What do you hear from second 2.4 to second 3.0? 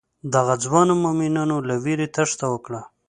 وکړه.